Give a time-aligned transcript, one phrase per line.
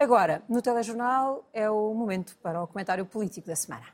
[0.00, 3.84] Agora, no telejornal, é o momento para o comentário político da semana.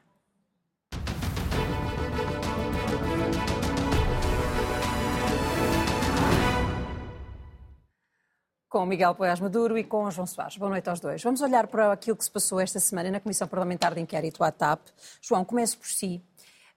[8.68, 10.58] com Miguel Poiás Maduro e com João Soares.
[10.58, 11.22] Boa noite aos dois.
[11.22, 14.52] Vamos olhar para aquilo que se passou esta semana na Comissão Parlamentar de Inquérito à
[14.52, 14.88] TAP.
[15.22, 16.22] João, comece por si,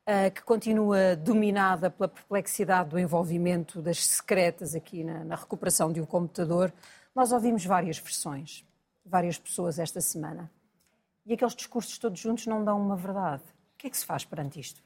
[0.06, 6.06] eh, que continua dominada pela perplexidade do envolvimento das secretas aqui na recuperação de um
[6.06, 6.72] computador.
[7.14, 8.64] Nós ouvimos várias versões,
[9.10, 10.50] várias pessoas esta semana.
[11.26, 13.44] E aqueles discursos todos juntos não dão uma verdade.
[13.44, 14.82] O que é que se faz perante isto?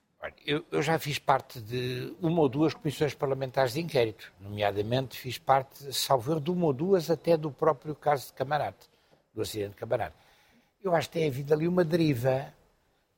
[0.46, 5.38] Eu, eu, já fiz parte de uma ou duas comissões parlamentares de inquérito, nomeadamente fiz
[5.38, 8.90] parte, salvo de uma ou duas até do próprio caso de Camarate,
[9.34, 10.16] do acidente de Camarate.
[10.82, 12.54] Eu acho que tem havido ali uma deriva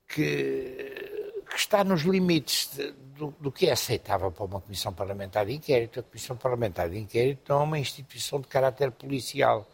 [0.07, 5.45] que, que está nos limites de, do, do, que é aceitável para uma comissão parlamentar
[5.45, 5.99] de inquérito.
[5.99, 9.67] A comissão parlamentar de inquérito não é uma instituição de caráter policial,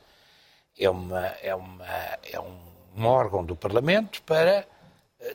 [0.77, 1.85] é, uma, é, uma,
[2.31, 4.65] é um, órgão do Parlamento para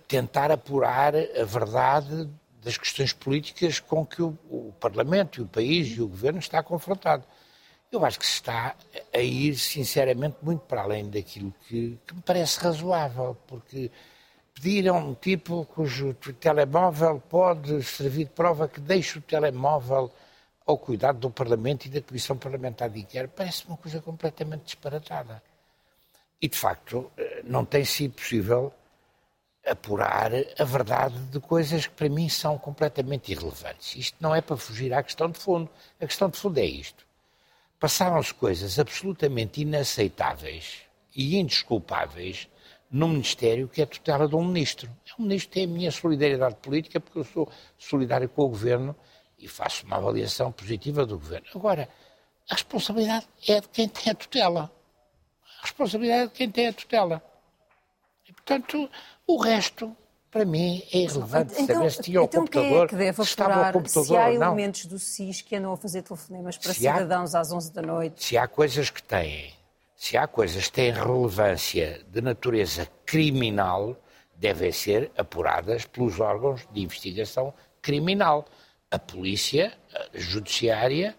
[0.09, 2.29] tentar apurar a verdade
[2.63, 6.63] das questões políticas com que o, o, Parlamento e o país e o governo está
[6.63, 7.25] confrontado.
[7.93, 8.75] Eu acho que se está
[9.15, 13.91] a ir, sinceramente, muito para além daquilo que, que me parece razoável, porque
[14.53, 20.11] pedir a um tipo cujo telemóvel pode servir de prova que deixe o telemóvel
[20.67, 25.41] ao cuidado do Parlamento e da Comissão Parlamentar de Inquérito parece uma coisa completamente disparatada.
[26.43, 28.75] E, de facto, eh, não tem sido possível
[29.65, 33.97] apurar a verdade de coisas que para mim são completamente irrelevantes.
[33.97, 35.71] Isto não é para fugir à questão de fundo.
[36.01, 37.07] A questão de fundo é isto.
[37.79, 40.83] Passaram-se coisas absolutamente inaceitáveis
[41.15, 42.49] e indesculpáveis
[42.91, 44.89] no Ministério que é tutela de um Ministro.
[45.07, 48.49] É um Ministro que tem a minha solidariedade política porque eu sou solidário com o
[48.49, 48.95] Governo
[49.39, 51.47] e faço uma avaliação positiva do Governo.
[51.55, 51.89] Agora,
[52.51, 54.73] a responsabilidade é de quem tem a tutela.
[55.59, 57.23] A responsabilidade é de quem tem a tutela.
[58.29, 58.89] E, portanto,
[59.27, 59.97] o resto,
[60.31, 63.23] para mim, é irrelevante então, saber se tinha então o computador, é que deve se
[63.23, 66.81] estava o computador se há elementos do SIS que andam a fazer telefonemas para se
[66.81, 68.25] cidadãos há, às 11 da noite.
[68.25, 69.55] Se há coisas que têm,
[69.97, 73.97] se há coisas que têm relevância de natureza criminal,
[74.37, 78.45] devem ser apuradas pelos órgãos de investigação criminal.
[78.91, 81.17] A polícia, a judiciária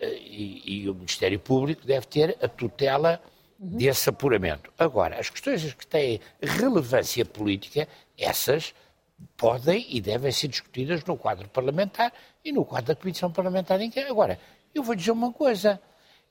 [0.00, 3.20] eh, e, e o Ministério Público deve ter a tutela
[3.58, 4.70] desse apuramento.
[4.78, 7.88] Agora, as questões que têm relevância política,
[8.18, 8.74] essas
[9.36, 12.12] podem e devem ser discutidas no quadro parlamentar
[12.44, 14.12] e no quadro da Comissão Parlamentar de Inquérito.
[14.12, 14.38] Agora,
[14.74, 15.80] eu vou dizer uma coisa,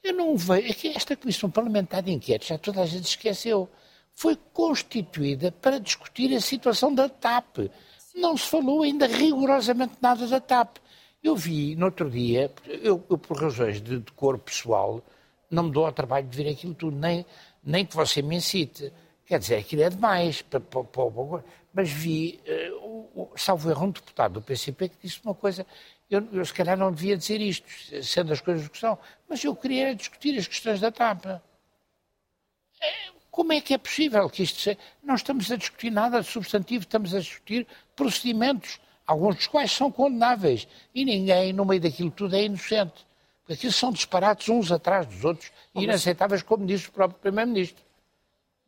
[0.03, 3.69] eu não vejo, é que esta Comissão Parlamentar de Inquérito, já toda a gente esqueceu,
[4.13, 7.69] foi constituída para discutir a situação da TAP.
[8.15, 10.77] Não se falou ainda rigorosamente nada da TAP.
[11.21, 15.03] Eu vi no outro dia, eu, eu por razões de decoro pessoal,
[15.49, 17.25] não me dou ao trabalho de ver aquilo tudo, nem,
[17.63, 18.93] nem que você me incite.
[19.25, 20.41] Quer dizer, aquilo é demais.
[20.43, 21.43] Para, para, para,
[21.73, 22.75] mas vi, uh,
[23.15, 25.65] o, salvo erro, um deputado do PCP que disse uma coisa,
[26.09, 27.67] eu, eu, se calhar não devia dizer isto,
[28.03, 31.25] sendo as coisas que são, mas eu queria discutir as questões da TAP.
[31.25, 34.77] É, como é que é possível que isto seja?
[35.03, 39.91] Não estamos a discutir nada de substantivo, estamos a discutir procedimentos, alguns dos quais são
[39.91, 43.05] condenáveis, e ninguém, no meio daquilo tudo, é inocente.
[43.41, 47.83] Porque aquilo são disparates uns atrás dos outros e inaceitáveis, como diz o próprio Primeiro-Ministro.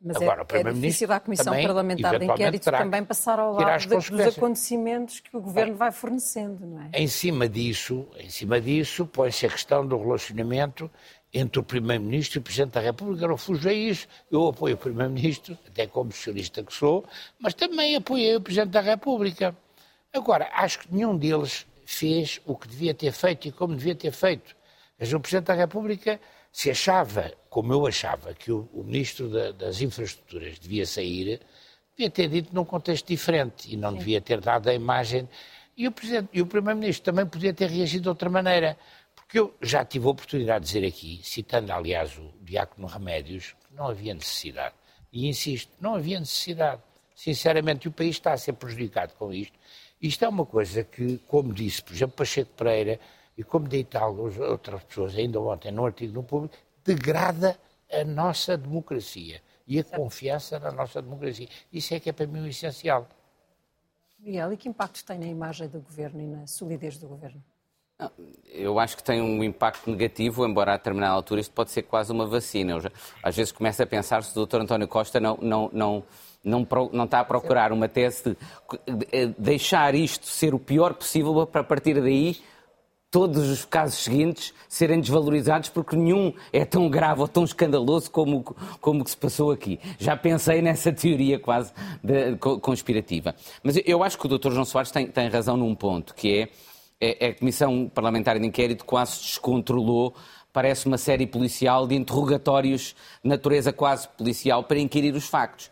[0.00, 3.54] Mas é Agora, é, é difícil à Comissão também, Parlamentar de Inquérito também passar ao
[3.54, 6.90] lado dos acontecimentos que o Governo vai fornecendo, não é?
[6.92, 10.88] Em cima disso, em cima disso põe-se a questão do relacionamento
[11.32, 13.24] entre o Primeiro-Ministro e o Presidente da República.
[13.24, 17.04] Eu não fujo a isso, eu apoio o Primeiro-Ministro, até como socialista que sou,
[17.38, 19.56] mas também apoiei o Presidente da República.
[20.12, 24.12] Agora, acho que nenhum deles fez o que devia ter feito e como devia ter
[24.12, 24.56] feito.
[24.98, 26.20] Mas o Presidente da República,
[26.52, 31.40] se achava, como eu achava, que o, o Ministro da, das Infraestruturas devia sair,
[31.96, 33.98] devia ter dito num contexto diferente e não Sim.
[33.98, 35.28] devia ter dado a imagem.
[35.76, 35.94] E o,
[36.32, 38.76] e o Primeiro-Ministro também podia ter reagido de outra maneira.
[39.28, 43.74] Porque eu já tive a oportunidade de dizer aqui, citando aliás o Diácono Remédios, que
[43.74, 44.74] não havia necessidade.
[45.12, 46.80] E insisto, não havia necessidade.
[47.14, 49.52] Sinceramente, o país está a ser prejudicado com isto.
[50.00, 52.98] Isto é uma coisa que, como disse, por exemplo, Pacheco Pereira,
[53.36, 57.60] e como dito algumas outras pessoas ainda ontem no artigo no público, degrada
[57.92, 61.48] a nossa democracia e a confiança na nossa democracia.
[61.70, 63.06] Isso é que é para mim o essencial.
[64.18, 67.44] Miguel, e que impacto tem na imagem do governo e na solidez do governo?
[68.50, 72.12] Eu acho que tem um impacto negativo, embora a determinada altura isto pode ser quase
[72.12, 72.80] uma vacina.
[72.80, 72.90] Já,
[73.22, 74.60] às vezes começo a pensar se o Dr.
[74.60, 76.04] António Costa não, não, não,
[76.44, 78.36] não, não está a procurar uma tese
[78.86, 82.36] de deixar isto ser o pior possível para partir daí
[83.10, 88.42] todos os casos seguintes serem desvalorizados porque nenhum é tão grave ou tão escandaloso como,
[88.80, 89.80] como que se passou aqui.
[89.98, 91.72] Já pensei nessa teoria quase
[92.02, 93.34] de, conspirativa.
[93.62, 94.50] Mas eu acho que o Dr.
[94.50, 96.48] João Soares tem, tem razão num ponto, que é
[97.00, 100.14] a Comissão Parlamentar de Inquérito quase descontrolou
[100.52, 105.70] parece uma série policial de interrogatórios de natureza quase policial para inquirir os factos.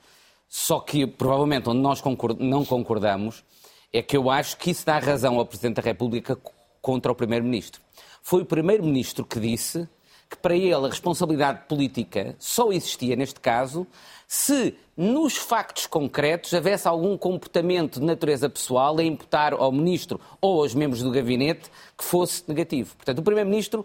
[0.48, 2.02] Só que, provavelmente, onde nós
[2.38, 3.44] não concordamos
[3.92, 6.38] é que eu acho que isso dá razão ao Presidente da República
[6.80, 7.80] contra o Primeiro-Ministro.
[8.22, 9.88] Foi o Primeiro-Ministro que disse
[10.28, 13.86] que para ele a responsabilidade política só existia, neste caso,
[14.26, 20.62] se nos factos concretos houvesse algum comportamento de natureza pessoal a imputar ao Ministro ou
[20.62, 22.96] aos membros do gabinete que fosse negativo.
[22.96, 23.84] Portanto, o Primeiro-Ministro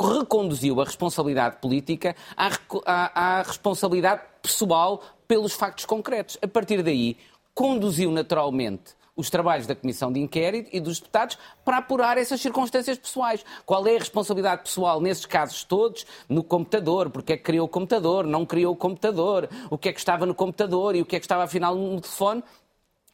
[0.00, 2.50] reconduziu a responsabilidade política à,
[2.84, 6.38] à, à responsabilidade pessoal pelos factos concretos.
[6.42, 7.16] A partir daí,
[7.54, 12.96] conduziu naturalmente os trabalhos da Comissão de Inquérito e dos deputados para apurar essas circunstâncias
[12.96, 13.44] pessoais.
[13.66, 16.06] Qual é a responsabilidade pessoal nesses casos todos?
[16.28, 19.92] No computador, porque é que criou o computador, não criou o computador, o que é
[19.92, 22.44] que estava no computador e o que é que estava afinal no telefone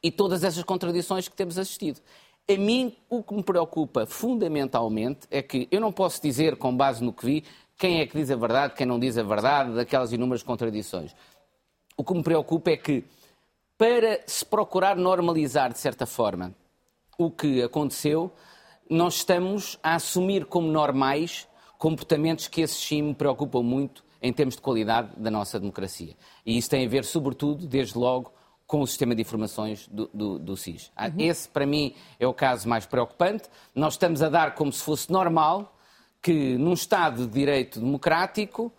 [0.03, 2.01] e todas essas contradições que temos assistido.
[2.47, 7.03] A mim, o que me preocupa fundamentalmente é que eu não posso dizer, com base
[7.03, 7.45] no que vi,
[7.79, 11.17] quem é que diz a verdade, quem não diz a verdade, daquelas inúmeras contradições.
[11.97, 13.03] O que me preocupa é que,
[13.77, 16.55] para se procurar normalizar, de certa forma,
[17.19, 18.33] o que aconteceu,
[18.89, 21.49] nós estamos a assumir como normais
[21.79, 26.17] comportamentos que esses sim me preocupam muito em termos de qualidade da nossa democracia.
[26.47, 28.33] E isso tem a ver, sobretudo, desde logo,
[28.67, 30.91] com o sistema de informações do, do, do SIS.
[30.97, 31.15] Ah, uhum.
[31.19, 33.45] Esse, para mim, é o caso mais preocupante.
[33.75, 35.77] Nós estamos a dar como se fosse normal
[36.23, 38.73] que, num Estado de direito democrático,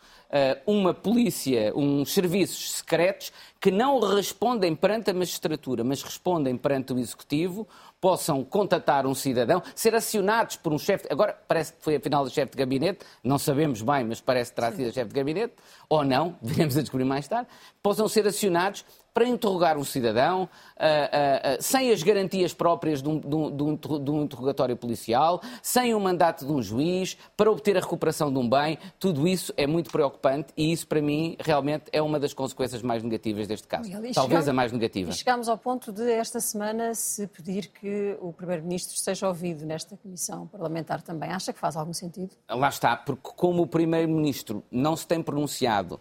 [0.65, 6.99] uma polícia, uns serviços secretos que não respondem perante a magistratura, mas respondem perante o
[6.99, 7.67] executivo,
[8.05, 11.07] possam contatar um cidadão, ser acionados por um chefe.
[11.09, 14.57] Agora parece que foi afinal o chefe de gabinete, não sabemos bem, mas parece que
[14.57, 15.55] terá sido chefe de gabinete,
[15.89, 17.49] ou não, veremos a descobrir mais tarde.
[17.81, 18.85] Possam ser acionados
[19.15, 23.75] para interrogar um cidadão uh, uh, uh, sem as garantias próprias de um, de, um,
[23.77, 28.37] de um, interrogatório policial, sem o mandato de um juiz, para obter a recuperação de
[28.37, 28.77] um bem.
[28.99, 33.01] Tudo isso é muito preocupante e isso, para mim, realmente é uma das consequências mais
[33.03, 33.89] negativas deste caso.
[33.89, 35.13] Talvez chegamos, a mais negativa.
[35.13, 37.87] Chegámos ao ponto de, esta semana, se pedir que
[38.19, 41.31] o Primeiro-Ministro seja ouvido nesta comissão parlamentar também.
[41.31, 42.35] Acha que faz algum sentido?
[42.49, 45.99] Lá está, porque como o Primeiro-Ministro não se tem pronunciado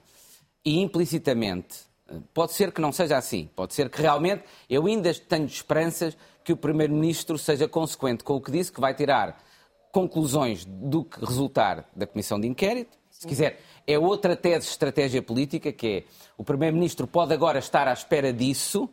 [0.65, 1.87] e implicitamente
[2.33, 3.49] Pode ser que não seja assim.
[3.57, 8.41] Pode ser que realmente eu ainda tenho esperanças que o Primeiro-Ministro seja consequente com o
[8.41, 9.43] que disse, que vai tirar
[9.91, 12.99] conclusões do que resultar da Comissão de Inquérito.
[13.11, 16.05] Se quiser, é outra tese de estratégia política, que é
[16.37, 18.89] o Primeiro-Ministro pode agora estar à espera disso,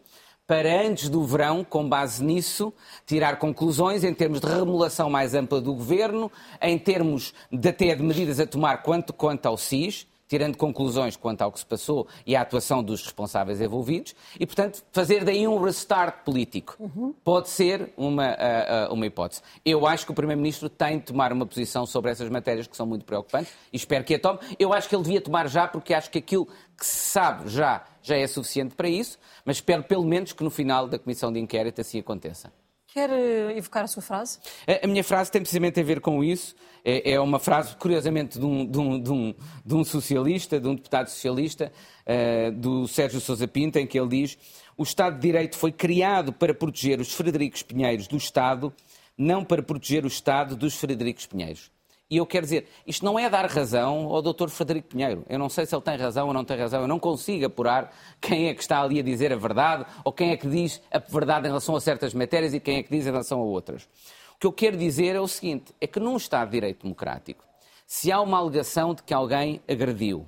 [0.52, 2.74] para antes do verão, com base nisso,
[3.06, 6.30] tirar conclusões em termos de remodelação mais ampla do governo,
[6.62, 11.42] em termos de até de medidas a tomar quanto, quanto ao SIS, tirando conclusões quanto
[11.42, 15.62] ao que se passou e à atuação dos responsáveis envolvidos, e, portanto, fazer daí um
[15.62, 16.76] restart político.
[16.80, 17.14] Uhum.
[17.24, 19.42] Pode ser uma, uh, uma hipótese.
[19.64, 22.86] Eu acho que o Primeiro-Ministro tem de tomar uma posição sobre essas matérias que são
[22.86, 24.40] muito preocupantes e espero que a tome.
[24.60, 26.48] Eu acho que ele devia tomar já, porque acho que aquilo
[26.82, 30.50] que se sabe já, já é suficiente para isso, mas espero pelo menos que no
[30.50, 32.52] final da comissão de inquérito assim aconteça.
[32.88, 34.40] Quer eh, evocar a sua frase?
[34.84, 36.56] A, minha frase tem precisamente a ver com isso.
[36.84, 40.68] É, é uma frase, curiosamente, de um, de, um, de, um, de um, socialista, de
[40.68, 44.38] um deputado socialista, uh, do Sérgio Sousa Pinto, em que ele diz:
[44.76, 48.74] O Estado de Direito foi criado para proteger os Frederico Pinheiros do Estado,
[49.16, 51.72] não para proteger o Estado dos Frederico Pinheiros.
[52.12, 54.50] E eu quero dizer, isto não é dar razão ao Dr.
[54.50, 55.24] Frederico Pinheiro.
[55.30, 56.82] Eu não sei se ele tem razão ou não tem razão.
[56.82, 57.90] Eu não consigo apurar
[58.20, 61.00] quem é que está ali a dizer a verdade ou quem é que diz a
[61.00, 63.88] verdade em relação a certas matérias e quem é que diz em relação a outras.
[64.36, 67.46] O que eu quero dizer é o seguinte: é que num Estado de Direito Democrático,
[67.88, 70.28] se há uma alegação de que alguém agrediu uh,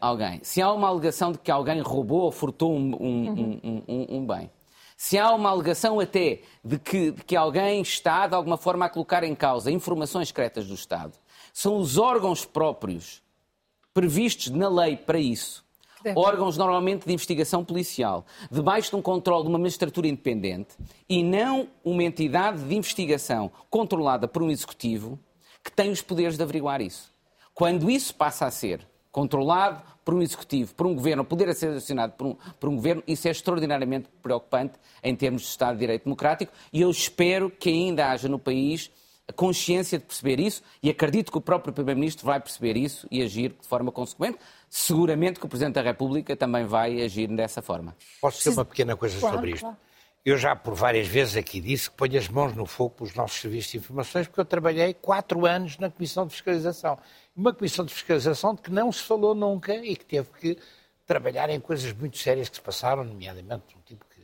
[0.00, 3.82] alguém, se há uma alegação de que alguém roubou ou furtou um, um, uhum.
[3.88, 4.48] um, um bem,
[4.98, 8.88] se há uma alegação até de que, de que alguém está, de alguma forma, a
[8.88, 11.12] colocar em causa informações secretas do Estado,
[11.52, 13.22] são os órgãos próprios
[13.94, 15.64] previstos na lei para isso.
[16.16, 20.74] Órgãos normalmente de investigação policial, debaixo de um controle de uma magistratura independente
[21.08, 25.16] e não uma entidade de investigação controlada por um executivo
[25.62, 27.12] que tem os poderes de averiguar isso.
[27.54, 32.12] Quando isso passa a ser controlado por um executivo, por um governo, poder ser acionado
[32.12, 36.04] por um, por um governo, isso é extraordinariamente preocupante em termos de Estado de Direito
[36.04, 38.90] Democrático e eu espero que ainda haja no país
[39.28, 43.22] a consciência de perceber isso e acredito que o próprio Primeiro-Ministro vai perceber isso e
[43.22, 44.38] agir de forma consequente.
[44.70, 47.94] Seguramente que o Presidente da República também vai agir dessa forma.
[48.20, 49.60] Posso dizer uma pequena coisa claro, sobre isto?
[49.60, 49.76] Claro.
[50.28, 53.40] Eu já por várias vezes aqui disse que ponho as mãos no fogo pelos nossos
[53.40, 56.98] serviços de informações, porque eu trabalhei quatro anos na Comissão de Fiscalização.
[57.34, 60.58] Uma Comissão de Fiscalização de que não se falou nunca e que teve que
[61.06, 64.20] trabalhar em coisas muito sérias que se passaram, nomeadamente um tipo que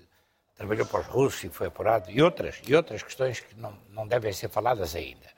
[0.54, 4.06] trabalhou para os russos e foi apurado, e outras, e outras questões que não, não
[4.06, 5.33] devem ser faladas ainda.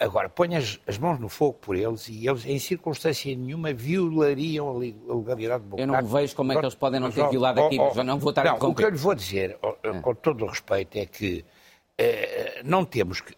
[0.00, 4.70] Agora, ponha as, as, mãos no fogo por eles e eles, em circunstância nenhuma, violariam
[4.70, 5.82] a legalidade democrática.
[5.82, 8.30] Eu não vejo como é que eles podem não ter violado aqui, mas não vou
[8.30, 9.58] estar não, a O que eu lhe vou dizer,
[10.00, 11.44] com todo o respeito, é que
[11.98, 13.34] eh, não temos que...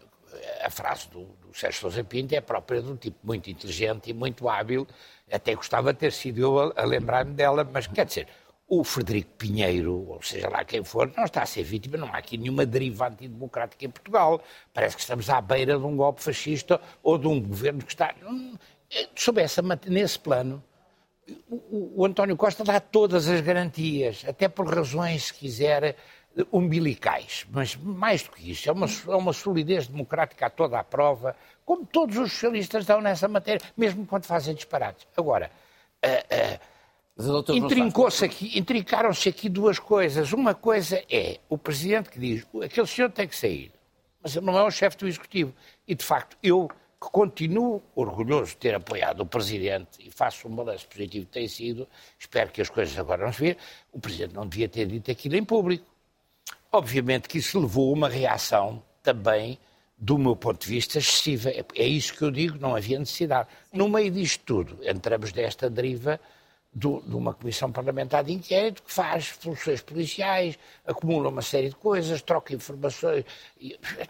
[0.63, 4.13] A frase do, do Sérgio Sousa Pinto é própria de um tipo muito inteligente e
[4.13, 4.87] muito hábil,
[5.29, 8.27] até gostava de ter sido eu a, a lembrar-me dela, mas quer dizer,
[8.67, 12.17] o Frederico Pinheiro, ou seja lá quem for, não está a ser vítima, não há
[12.17, 14.41] aqui nenhuma deriva antidemocrática em Portugal.
[14.73, 18.15] Parece que estamos à beira de um golpe fascista ou de um governo que está.
[18.91, 20.63] Eh, sob essa, nesse plano,
[21.49, 25.95] o, o António Costa dá todas as garantias, até por razões, se quiser,
[26.51, 27.45] umbilicais.
[27.51, 31.35] Mas mais do que isso, é uma, é uma solidez democrática a toda a prova,
[31.65, 35.05] como todos os socialistas dão nessa matéria, mesmo quando fazem disparates.
[35.15, 35.51] Agora.
[36.05, 36.72] Uh, uh,
[37.55, 40.33] Intrincou-se aqui, intrincaram-se aqui duas coisas.
[40.33, 43.71] Uma coisa é o presidente que diz aquele senhor tem que sair,
[44.21, 45.53] mas não é o chefe do executivo.
[45.87, 46.67] E de facto, eu
[47.03, 51.47] que continuo orgulhoso de ter apoiado o presidente e faço um balanço positivo que tem
[51.47, 53.57] sido, espero que as coisas agora não se vejam,
[53.91, 55.85] o presidente não devia ter dito aquilo em público.
[56.71, 59.59] Obviamente que isso levou a uma reação também,
[59.97, 61.49] do meu ponto de vista, excessiva.
[61.49, 63.49] É, é isso que eu digo, não havia necessidade.
[63.71, 66.19] No meio disto tudo, entramos nesta deriva
[66.73, 71.75] do, de uma comissão parlamentar de inquérito que faz funções policiais, acumula uma série de
[71.75, 73.25] coisas, troca informações.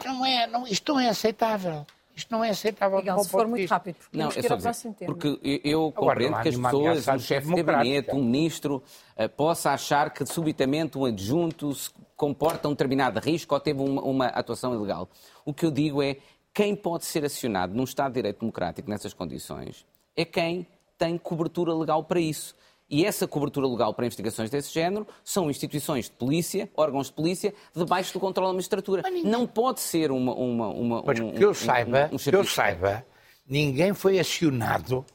[0.05, 1.85] Não é, não, isto não é aceitável.
[2.15, 2.99] Isto não é aceitável.
[2.99, 5.13] Miguel, se for muito rápido, porque não, ir ao próximo tema.
[5.13, 8.83] Porque eu compreendo que as pessoas, um chefe de gabinete, um ministro,
[9.17, 14.01] uh, possa achar que subitamente um adjunto se comporta um determinado risco ou teve uma,
[14.03, 15.09] uma atuação ilegal.
[15.43, 16.17] O que eu digo é,
[16.53, 19.83] quem pode ser acionado num Estado de Direito Democrático nessas condições
[20.15, 20.67] é quem
[21.03, 22.55] tem cobertura legal para isso.
[22.89, 27.53] E essa cobertura legal para investigações desse género são instituições de polícia, órgãos de polícia,
[27.75, 29.03] debaixo do controle da magistratura.
[29.23, 30.33] Não pode ser uma.
[30.33, 33.05] uma, uma Mas um, que eu saiba, um, um que eu saiba,
[33.47, 35.05] ninguém foi acionado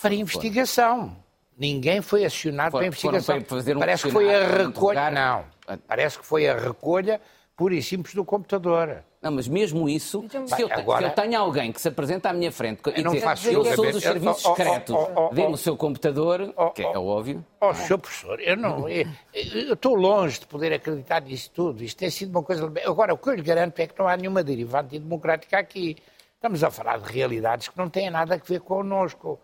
[0.00, 1.16] para investigação.
[1.58, 3.42] Ninguém foi acionado para investigação.
[3.42, 5.10] Para um Parece que foi a recolha.
[5.10, 5.44] Não.
[5.86, 7.20] Parece que foi a recolha
[7.56, 9.04] pura e simples do computador.
[9.22, 12.28] Não, mas mesmo isso, então, se, eu, agora, se eu tenho alguém que se apresenta
[12.28, 15.54] à minha frente e não dizer, eu sou dos serviços oh, secretos, oh, oh, dê-me
[15.54, 17.42] o seu computador, que é óbvio.
[17.58, 21.82] Oh, senhor professor, eu não, eu, eu estou longe de poder acreditar nisso tudo.
[21.82, 22.70] Isto tem sido uma coisa...
[22.84, 25.96] Agora, o que eu lhe garanto é que não há nenhuma deriva antidemocrática aqui.
[26.34, 29.40] Estamos a falar de realidades que não têm nada a ver connosco.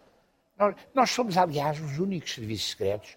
[0.58, 3.16] Nós, nós somos, aliás, os únicos serviços secretos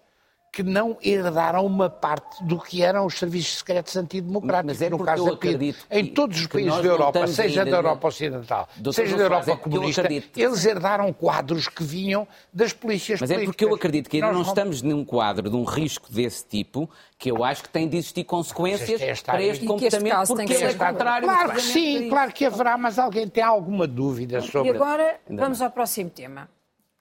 [0.54, 4.78] que não herdaram uma parte do que eram os serviços secretos antidemocráticos.
[4.78, 5.74] Mas é no caso da PID.
[5.90, 10.08] Em todos os países da Europa, seja da Europa Ocidental, seja da Europa é comunista,
[10.36, 13.48] eles herdaram quadros que vinham das polícias Mas políticas.
[13.48, 16.88] é porque eu acredito que ainda não, estamos num quadro de um risco desse tipo
[17.18, 20.74] que eu acho que tem de existir consequências é para este comportamento, este porque é
[20.74, 21.26] contrário.
[21.26, 24.70] Claro que sim, claro que haverá, mas alguém tem alguma dúvida sobre...
[24.70, 26.48] E agora vamos ao próximo tema,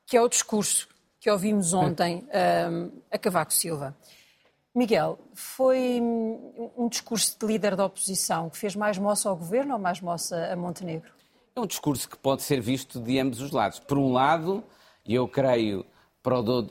[0.08, 0.88] que é o discurso
[1.24, 2.28] que ouvimos ontem
[2.70, 3.96] um, a Cavaco Silva.
[4.76, 9.80] Miguel, foi um discurso de líder da oposição que fez mais moça ao governo ou
[9.80, 11.10] mais moça a Montenegro?
[11.56, 13.80] É um discurso que pode ser visto de ambos os lados.
[13.80, 14.66] Por um lado,
[15.08, 15.86] eu creio,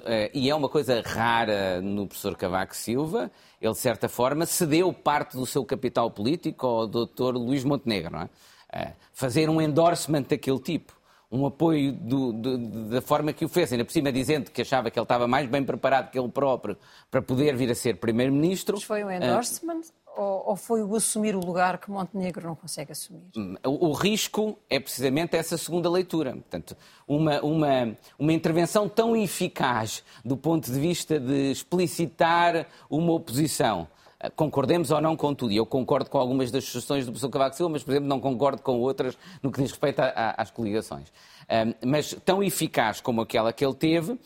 [0.04, 4.92] eh, e é uma coisa rara no professor Cavaco Silva, ele, de certa forma, cedeu
[4.92, 8.18] parte do seu capital político ao doutor Luís Montenegro.
[8.18, 8.28] É?
[8.70, 10.92] Eh, fazer um endorsement daquele tipo
[11.32, 12.58] um apoio do, do,
[12.90, 15.48] da forma que o fez, ainda por cima dizendo que achava que ele estava mais
[15.48, 16.76] bem preparado que ele próprio
[17.10, 18.74] para poder vir a ser Primeiro-Ministro.
[18.76, 22.54] Mas foi um endorsement uh, ou, ou, foi o assumir o lugar que Montenegro não
[22.54, 23.24] consegue assumir?
[23.34, 26.32] Hum, o, o risco é precisamente essa segunda leitura.
[26.32, 26.76] Portanto,
[27.08, 33.88] uma, uma, uma intervenção tão eficaz do ponto de vista de explicitar uma oposição
[34.30, 35.52] concordemos ou não com tudo.
[35.52, 38.20] E eu concordo com algumas das sugestões do professor Cavaco Silva, mas, por exemplo, não
[38.20, 41.12] concordo com outras no que diz respeito a, a, às coligações.
[41.50, 44.18] Um, mas tão eficaz como aquela que ele teve,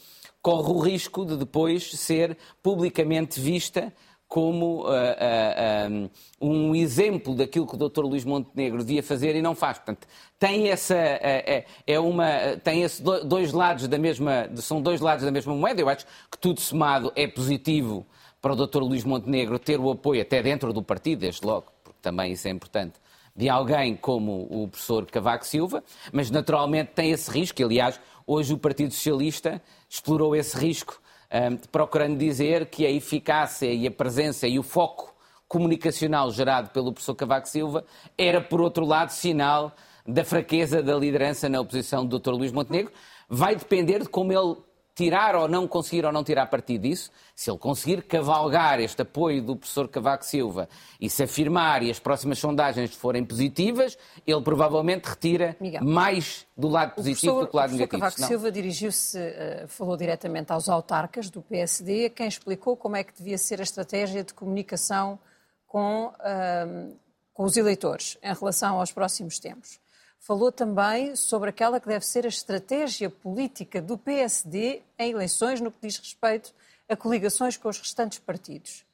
[0.43, 3.93] corre o risco de depois ser publicamente vista
[4.29, 6.11] como uh, uh,
[6.41, 8.03] um, um, exemplo daquilo que o Dr.
[8.03, 9.79] Luís Montenegro devia fazer e não faz.
[9.79, 10.07] Portanto,
[10.39, 15.31] tem essa é, é uma tem esses dois lados da mesma são dois lados da
[15.31, 15.81] mesma moeda.
[15.81, 18.05] Eu acho que tudo somado é positivo
[18.47, 18.79] para o Dr.
[18.79, 22.51] Luís Montenegro ter o apoio até dentro do partido, desde logo, porque também isso é
[22.53, 22.95] importante,
[23.35, 28.59] de alguém como o professor Cavaco Silva, mas naturalmente tem esse risco, aliás, hoje o
[28.59, 29.61] Partido Socialista
[29.91, 35.13] explorou esse risco, um, procurando dizer que a eficácia e a presença e o foco
[35.49, 37.85] comunicacional gerado pelo professor Cavaco Silva
[38.17, 39.75] era, por outro lado, sinal
[40.07, 42.31] da fraqueza da liderança na oposição do Dr.
[42.31, 42.93] Luís Montenegro.
[43.29, 44.55] Vai depender de como ele
[44.97, 49.43] tirar ou não conseguir ou não tirar partido disso, se ele conseguir cavalgar este apoio
[49.43, 55.05] do professor Cavaco Silva e se afirmar e as próximas sondagens forem positivas, ele provavelmente
[55.05, 57.97] retira Miguel, mais do lado positivo do que do lado negativo.
[57.97, 62.97] O professor Cavaco Silva dirigiu-se, uh, falou diretamente aos autarcas do PSD, quem explicou como
[62.97, 65.19] é que devia ser a estratégia de comunicação
[65.67, 66.97] com, uh,
[67.35, 69.79] com os eleitores em relação aos próximos tempos
[70.19, 75.71] falou também sobre aquela que deve ser a estratégia política do PSD em eleições no
[75.71, 76.55] que diz respeito
[76.89, 78.85] a coligações com os restantes partidos.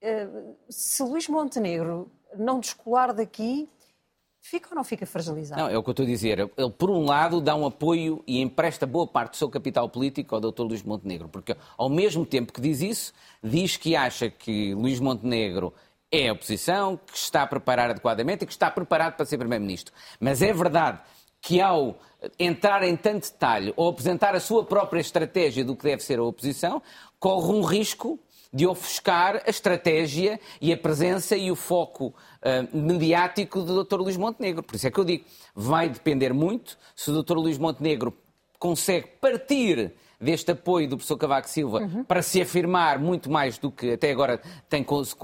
[0.00, 0.28] Eh,
[0.68, 3.68] se Luís Montenegro não descolar daqui,
[4.40, 5.60] fica ou não fica fragilizado?
[5.60, 6.38] Não, é o que eu estou a dizer.
[6.38, 10.34] Ele, por um lado, dá um apoio e empresta boa parte do seu capital político
[10.34, 10.62] ao Dr.
[10.62, 13.12] Luís Montenegro, porque ao mesmo tempo que diz isso,
[13.42, 15.72] diz que acha que Luís Montenegro
[16.14, 19.92] é a oposição, que está a preparar adequadamente e que está preparado para ser Primeiro-Ministro.
[20.20, 21.00] Mas é verdade
[21.40, 21.98] que ao
[22.38, 26.22] entrar em tanto detalhe ou apresentar a sua própria estratégia do que deve ser a
[26.22, 26.80] oposição,
[27.18, 28.18] corre um risco
[28.52, 33.96] de ofuscar a estratégia e a presença e o foco uh, mediático do Dr.
[33.96, 34.62] Luís Montenegro.
[34.62, 37.34] Por isso é que eu digo, vai depender muito se o Dr.
[37.34, 38.16] Luís Montenegro
[38.56, 39.92] consegue partir
[40.24, 42.04] deste apoio do professor Cavaco Silva uhum.
[42.04, 45.14] para se afirmar muito mais do que até agora tem cons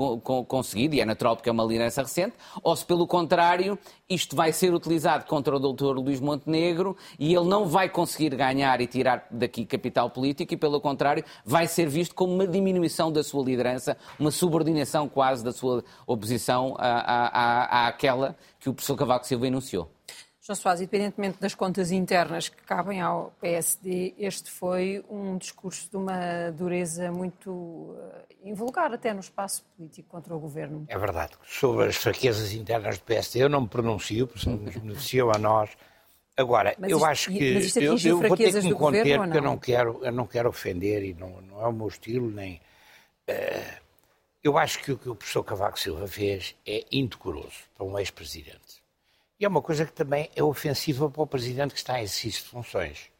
[0.46, 3.78] conseguido, e é natural porque é uma liderança recente, ou se pelo contrário
[4.08, 8.80] isto vai ser utilizado contra o doutor Luís Montenegro e ele não vai conseguir ganhar
[8.80, 13.22] e tirar daqui capital político e pelo contrário vai ser visto como uma diminuição da
[13.22, 19.26] sua liderança, uma subordinação quase da sua oposição à, à, àquela que o professor Cavaco
[19.26, 19.90] Silva enunciou.
[20.50, 25.96] João Soares, independentemente das contas internas que cabem ao PSD, este foi um discurso de
[25.96, 30.84] uma dureza muito eh, invulgar até no espaço político contra o governo.
[30.88, 31.34] É verdade.
[31.46, 35.70] Sobre as fraquezas internas do PSD, eu não me pronuncio, porque nos beneficiou a nós.
[36.36, 39.42] Agora, mas eu isto, acho que eu, eu vou ter que me conter porque eu
[39.42, 42.60] não quero, eu não quero ofender e não, não é o meu estilo nem.
[43.28, 43.80] Uh,
[44.42, 48.79] eu acho que o que o professor Cavaco Silva fez é indecoroso para um ex-presidente.
[49.40, 52.44] E é uma coisa que também é ofensiva para o Presidente que está em exercício
[52.44, 53.10] de funções.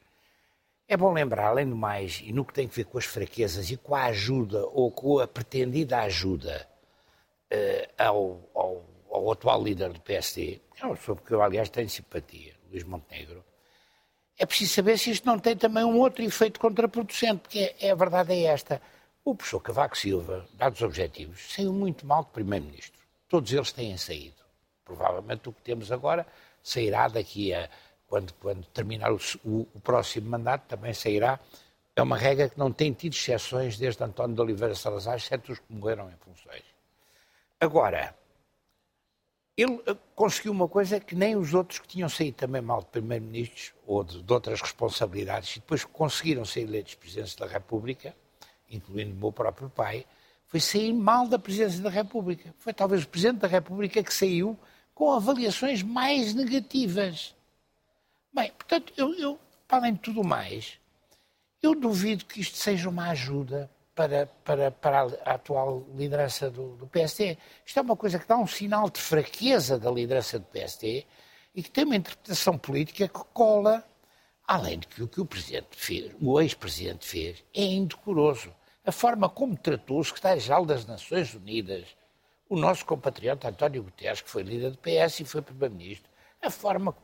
[0.87, 3.71] É bom lembrar, além do mais, e no que tem a ver com as fraquezas
[3.71, 6.69] e com a ajuda ou com a pretendida ajuda
[7.51, 11.89] uh, ao, ao, ao, atual líder do PSD, é uma pessoa que eu, aliás, tenho
[11.89, 13.43] simpatia, Luís Montenegro,
[14.37, 17.91] é preciso saber se isto não tem também um outro efeito contraproducente, porque é, é
[17.93, 18.83] a verdade é esta.
[19.25, 23.01] O professor Cavaco Silva, dados os objetivos, saiu muito mal de Primeiro-Ministro.
[23.29, 24.40] Todos eles têm saído
[24.91, 26.27] provavelmente o que temos agora
[26.63, 27.69] sairá daqui a
[28.09, 31.39] quando, quando terminar o, o, o, próximo mandato, também sairá.
[31.95, 35.61] É uma regra que não tem tido exceções desde António de Oliveira Salazar, exceto os
[35.61, 36.65] que morreram em funções.
[37.61, 38.15] Agora,
[39.57, 42.87] ele eh, conseguiu uma coisa que nem os outros que tinham saído também mal de
[42.87, 48.15] primeiro-ministros ou de, de, outras responsabilidades e depois conseguiram ser eleitos presidentes da República,
[48.69, 50.05] incluindo o meu próprio pai,
[50.47, 52.53] foi sair mal da presidência da República.
[52.59, 54.59] Foi talvez o presidente da República que saiu
[55.01, 57.35] com avaliações mais negativas.
[58.35, 60.79] Bem, portanto, eu, eu, além de tudo mais,
[61.63, 66.91] eu duvido que isto seja uma ajuda para, para, para a atual liderança do, do.
[67.65, 71.07] Isto é uma coisa que dá um sinal de fraqueza da liderança do PSD
[71.55, 73.83] e que tem uma interpretação política que cola,
[74.47, 78.55] além de que o que o presidente fez, o ex-presidente fez, é indecoroso.
[78.85, 81.87] A forma como tratou o secretário-geral das Nações Unidas,
[82.51, 86.11] o nosso compatriota António Guterres, que foi líder do PS e foi primeiro-ministro,
[86.43, 86.95] a forma.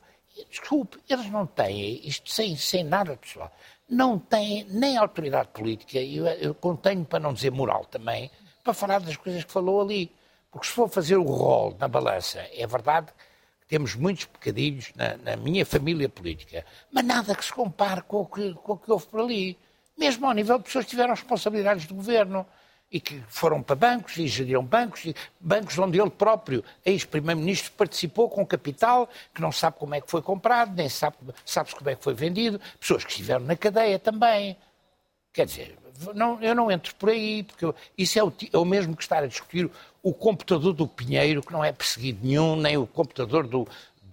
[0.51, 3.51] Desculpe, eles não têm, isto sem, sem nada pessoal,
[3.89, 8.31] não têm nem autoridade política, e eu, eu contenho para não dizer moral também,
[8.63, 10.11] para falar das coisas que falou ali.
[10.51, 13.13] Porque se for fazer o rol na balança, é verdade
[13.61, 18.23] que temos muitos pecadilhos na, na minha família política, mas nada que se compare com
[18.23, 19.57] o que, com o que houve por ali.
[19.97, 22.45] Mesmo ao nível de pessoas que tiveram responsabilidades do governo
[22.97, 28.31] e que foram para bancos e geriram bancos, e bancos onde ele próprio, ex-primeiro-ministro, participou
[28.31, 31.95] com capital que não sabe como é que foi comprado, nem sabe, sabe como é
[31.95, 34.57] que foi vendido, pessoas que estiveram na cadeia também.
[35.31, 35.77] Quer dizer,
[36.15, 39.03] não, eu não entro por aí, porque eu, isso é o, é o, mesmo que
[39.03, 39.71] estar a discutir
[40.03, 43.69] o computador do Pinheiro, que não é perseguido nenhum, nem o computador do,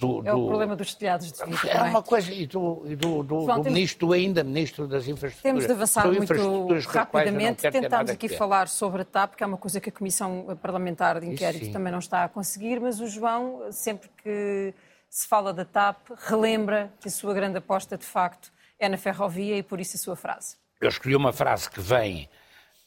[0.08, 1.68] do, é o problema dos telhados de vidro.
[1.68, 5.08] É, uma coisa, e do, e do, do, João, do temos, ministro, ainda ministro das
[5.08, 5.42] infraestruturas.
[5.42, 7.70] Temos de avançar muito rapidamente.
[7.72, 11.28] Tentamos aqui falar sobre a TAP, que é uma coisa que a Comissão Parlamentar de
[11.28, 14.74] Inquérito também não está a conseguir, mas o João, sempre que
[15.10, 19.58] se fala da TAP, relembra que a sua grande aposta, de facto, é na ferrovia
[19.58, 20.58] e por isso a sua frase.
[20.82, 22.28] Eu escolhi uma frase que vem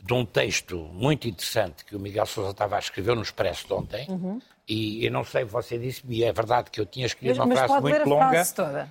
[0.03, 3.73] de um texto muito interessante que o Miguel Sousa estava a escrever no Expresso de
[3.73, 4.07] ontem.
[4.09, 4.41] Uhum.
[4.69, 8.03] E eu não sei, você disse-me, é verdade que eu tinha escrito uma frase muito
[8.03, 8.29] a longa.
[8.31, 8.91] Frase toda.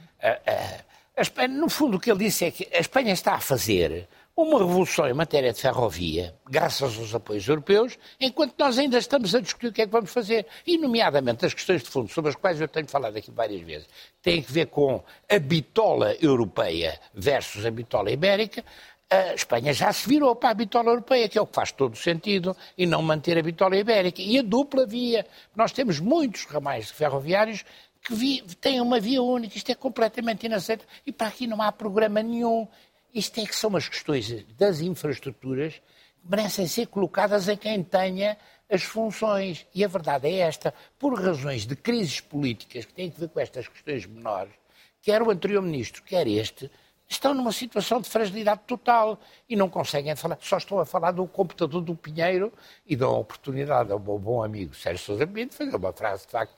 [1.18, 4.08] A Espanha, no fundo, o que ele disse é que a Espanha está a fazer
[4.36, 9.40] uma revolução em matéria de ferrovia, graças aos apoios europeus, enquanto nós ainda estamos a
[9.40, 10.46] discutir o que é que vamos fazer.
[10.68, 13.88] E, nomeadamente, as questões de fundo, sobre as quais eu tenho falado aqui várias vezes,
[14.22, 18.62] têm a ver com a bitola europeia versus a bitola ibérica.
[19.10, 21.96] A Espanha já se virou para a bitola europeia, que é o que faz todo
[21.96, 24.22] sentido, e não manter a bitola ibérica.
[24.22, 25.26] E a dupla via.
[25.56, 27.64] Nós temos muitos ramais ferroviários
[28.02, 29.58] que têm uma via única.
[29.58, 30.92] Isto é completamente inaceitável.
[31.06, 32.68] E para aqui não há programa nenhum.
[33.14, 38.38] Isto é que são as questões das infraestruturas que merecem ser colocadas a quem tenha
[38.70, 39.66] as funções.
[39.74, 43.40] E a verdade é esta, por razões de crises políticas que têm a ver com
[43.40, 44.54] estas questões menores,
[45.02, 46.70] quer o anterior ministro, quer este,
[47.08, 50.38] estão numa situação de fragilidade total e não conseguem falar.
[50.42, 52.52] Só estão a falar do computador do Pinheiro
[52.86, 56.26] e dão a oportunidade ao meu bom amigo Sérgio Sousa Pinto de fazer uma frase
[56.26, 56.56] de facto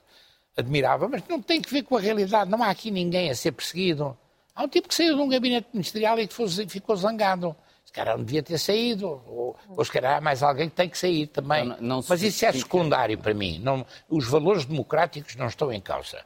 [0.56, 2.50] admirável, mas não tem que ver com a realidade.
[2.50, 4.18] Não há aqui ninguém a ser perseguido.
[4.56, 7.56] Há um tipo que saiu de um gabinete ministerial e que fosse, ficou zangado.
[7.86, 10.90] Se calhar não devia ter saído, ou, ou se calhar há mais alguém que tem
[10.90, 11.64] que sair também.
[11.64, 13.60] Não, não Mas isso é secundário para mim.
[13.60, 16.26] Não, os valores democráticos não estão em causa.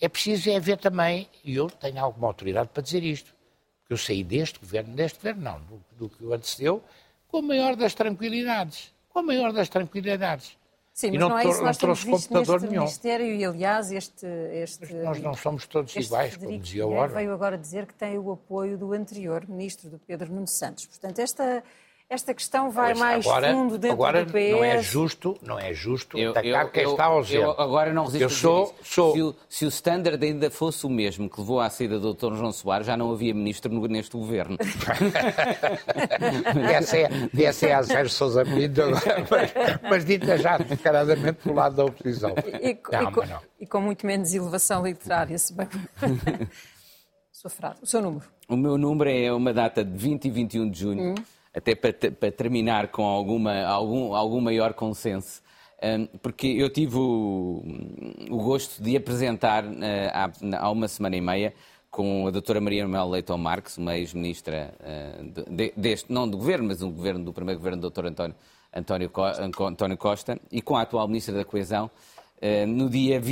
[0.00, 3.33] É preciso é ver também, e eu tenho alguma autoridade para dizer isto,
[3.86, 6.82] que eu saí deste governo, deste governo não, do, do que o antecedeu,
[7.28, 8.92] com a maior das tranquilidades.
[9.10, 10.56] Com a maior das tranquilidades.
[10.92, 12.82] Sim, mas não, não, é isso que nós temos visto neste nenhum.
[12.82, 14.26] Ministério e, aliás, este...
[14.26, 17.16] este nós não somos todos iguais, como dizia o Orwell.
[17.16, 20.86] veio agora dizer que tem o apoio do anterior ministro, do Pedro Nuno Santos.
[20.86, 21.64] Portanto, esta
[22.08, 24.52] esta questão vai pois, mais agora, fundo dentro agora do PS.
[24.52, 27.42] Não é justo, não é justo eu, atacar eu, quem eu, está ausente.
[27.42, 29.14] Eu agora não resisto eu sou, sou...
[29.14, 32.34] Se, o, se o standard ainda fosse o mesmo que levou à saída do Dr.
[32.34, 34.58] João Soares, já não havia ministro no, neste governo.
[36.70, 37.08] essa, é,
[37.42, 38.82] essa é a Sérgio Sousa Pinto
[39.30, 42.34] mas, mas dita já descaradamente do lado da oposição.
[42.62, 43.22] E, e, não, e, com,
[43.60, 45.66] e com muito menos elevação literária, se bem...
[47.32, 48.24] Sua frase, o seu número.
[48.48, 51.10] O meu número é uma data de 20 e 21 de junho.
[51.10, 51.14] Hum
[51.54, 55.40] até para, para terminar com alguma, algum, algum maior consenso,
[55.82, 57.62] hum, porque eu tive o,
[58.28, 61.54] o gosto de apresentar eh, há, há, uma semana e meia
[61.90, 66.82] com a doutora Maria Mel Leitão Marques, uma ex-ministra eh, deste, não do governo, mas
[66.82, 68.34] um governo do primeiro governo do doutor António,
[68.74, 69.10] António,
[69.68, 71.88] António Costa, e com a atual ministra da Coesão,
[72.40, 73.22] eh, no dia,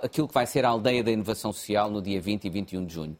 [0.00, 2.94] aquilo que vai ser a aldeia da inovação social no dia 20 e 21 de
[2.94, 3.16] junho.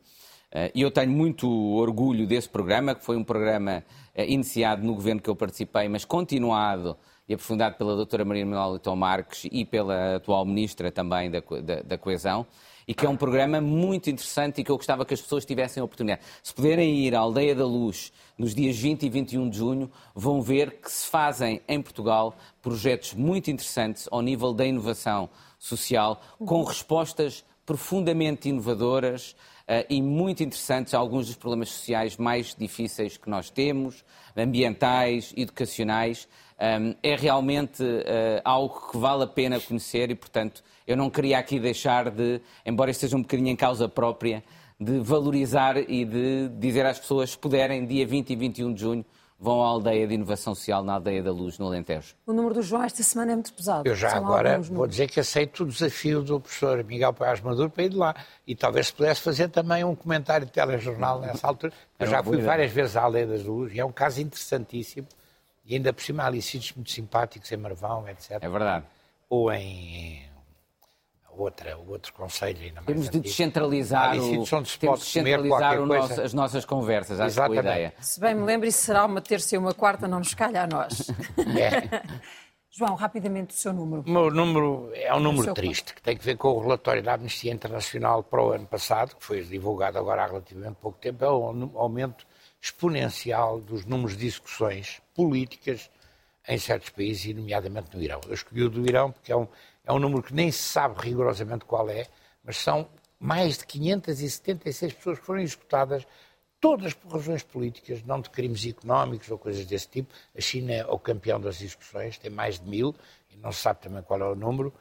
[0.73, 5.21] E eu tenho muito orgulho desse programa, que foi um programa eh, iniciado no governo
[5.21, 6.97] que eu participei, mas continuado
[7.29, 11.83] e aprofundado pela doutora Maria Manuel Leitão Marques e pela atual ministra também da, da,
[11.83, 12.47] da, Coesão,
[12.87, 15.81] e que é um programa muito interessante e que eu gostava que as pessoas tivessem
[15.81, 16.23] a oportunidade.
[16.43, 20.43] Se puderem ir à Aldeia da Luz nos dias 20 e 21 de junho, vão
[20.43, 26.63] ver que se fazem em Portugal projetos muito interessantes ao nível da inovação social, com
[26.63, 29.35] respostas profundamente inovadoras,
[29.89, 34.05] e muito interessantes alguns dos problemas sociais mais difíceis que nós temos,
[34.37, 36.29] ambientais, educacionais.
[36.55, 41.39] Um, é realmente uh, algo que vale a pena conhecer e, portanto, eu não queria
[41.39, 44.45] aqui deixar de, embora esteja um bocadinho em causa própria,
[44.79, 49.05] de valorizar e de dizer às pessoas, se puderem, dia 20 e 21 de junho,
[49.39, 52.15] vão à aldeia de inovação social na aldeia da Luz, no Alentejo.
[52.27, 53.89] O número do João esta semana é muito pesado.
[53.89, 57.71] Eu já São agora vou dizer que aceito o desafio do professor Miguel Paz Maduro
[57.71, 58.15] para ir de lá.
[58.47, 61.73] E talvez se pudesse fazer também um comentário de telejornal nessa altura.
[61.99, 65.07] Eu já fui várias vezes à aldeia da Luz e é um caso interessantíssimo.
[65.67, 68.39] E ainda por cima há ali sítios muito simpáticos em Marvão, etc.
[68.41, 68.85] É verdade.
[69.31, 70.23] Ou em
[71.37, 76.35] outra, outro conselho ainda mais Temos de descentralizar, o, temos de descentralizar o nosso, as
[76.35, 77.95] nossas conversas, acho que é a ideia.
[78.01, 80.67] Se bem me lembro, isso será uma terça e uma quarta, não nos calha a
[80.67, 81.11] nós.
[81.57, 82.03] É.
[82.77, 84.03] João, rapidamente o seu número.
[84.03, 87.15] O meu número é um número triste, que tem que ver com o relatório da
[87.15, 91.31] Amnistia Internacional para o ano passado, que foi divulgado agora há relativamente pouco tempo, é
[91.31, 92.27] o aumento
[92.61, 95.89] exponencial dos números de execuções políticas
[96.49, 98.21] em certos países, e nomeadamente no Irão.
[98.27, 99.47] Eu escolhi o do Irão porque é um,
[99.85, 102.07] é um número que nem se sabe rigorosamente qual é,
[102.43, 106.07] mas são mais de 576 pessoas que foram executadas,
[106.61, 110.15] todas por razões políticas, não de crimes económicos ou coisas desse tipo.
[110.37, 112.95] A China é o campeão das execuções, tem mais de mil,
[113.31, 114.73] e não se sabe também qual é o número.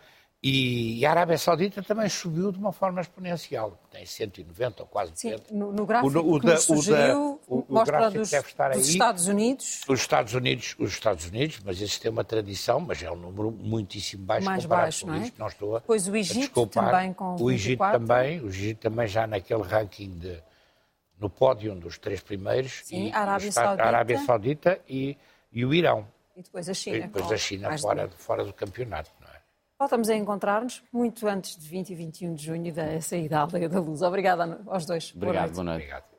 [0.45, 5.47] E a Arábia Saudita também subiu de uma forma exponencial, tem 190 ou quase 200.
[5.47, 8.47] Sim, no, no gráfico o, o que da, sugeriu, o, da, o, mostra dos, deve
[8.47, 8.81] estar aí.
[8.81, 9.81] Estados Unidos.
[9.87, 13.51] Os Estados Unidos, os Estados Unidos, mas esse tem uma tradição, mas é um número
[13.51, 15.31] muitíssimo baixo Mais comparado baixo, com não é?
[15.37, 19.25] Não estou a, pois o Egito também com O Egito também, o Egito também já
[19.25, 20.43] naquele ranking de
[21.21, 22.81] no pódio dos três primeiros.
[22.83, 23.83] Sim, e, a Arábia os Saudita.
[23.83, 25.17] a Arábia Saudita e,
[25.53, 26.05] e o Irão.
[26.35, 26.97] E depois a China.
[26.97, 29.09] E depois a China de fora, fora do campeonato.
[29.83, 33.67] Voltamos a encontrar-nos muito antes de 20 e 21 de junho da saída da Aldeia
[33.67, 34.01] da Luz.
[34.01, 35.11] Obrigada aos dois.
[35.11, 35.55] Boa Obrigado, noite.
[35.55, 35.83] boa noite.
[35.83, 36.12] Obrigado.